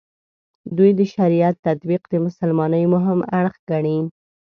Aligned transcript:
دوی 0.77 0.91
د 0.99 1.01
شریعت 1.13 1.55
تطبیق 1.67 2.01
د 2.11 2.15
مسلمانۍ 2.25 2.83
مهم 2.93 3.19
اړخ 3.39 3.55
ګڼي. 3.69 3.99